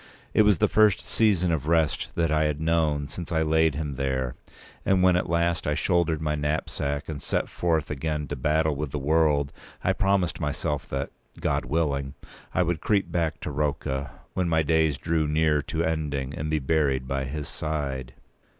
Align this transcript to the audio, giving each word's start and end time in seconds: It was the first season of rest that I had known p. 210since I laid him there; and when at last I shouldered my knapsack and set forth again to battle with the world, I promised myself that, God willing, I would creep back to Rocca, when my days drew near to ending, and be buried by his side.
It 0.33 0.41
was 0.41 0.57
the 0.57 0.67
first 0.67 1.01
season 1.01 1.51
of 1.51 1.67
rest 1.67 2.07
that 2.15 2.31
I 2.31 2.45
had 2.45 2.59
known 2.59 3.01
p. 3.01 3.05
210since 3.09 3.31
I 3.31 3.41
laid 3.43 3.75
him 3.75 3.97
there; 3.97 4.33
and 4.83 5.03
when 5.03 5.15
at 5.15 5.29
last 5.29 5.67
I 5.67 5.75
shouldered 5.75 6.19
my 6.19 6.33
knapsack 6.33 7.07
and 7.07 7.21
set 7.21 7.47
forth 7.47 7.91
again 7.91 8.27
to 8.29 8.35
battle 8.35 8.75
with 8.75 8.89
the 8.89 8.97
world, 8.97 9.53
I 9.83 9.93
promised 9.93 10.39
myself 10.39 10.89
that, 10.89 11.11
God 11.39 11.65
willing, 11.65 12.15
I 12.51 12.63
would 12.63 12.81
creep 12.81 13.11
back 13.11 13.39
to 13.41 13.51
Rocca, 13.51 14.09
when 14.33 14.49
my 14.49 14.63
days 14.63 14.97
drew 14.97 15.27
near 15.27 15.61
to 15.61 15.83
ending, 15.83 16.33
and 16.35 16.49
be 16.49 16.57
buried 16.57 17.07
by 17.07 17.25
his 17.25 17.47
side. 17.47 18.15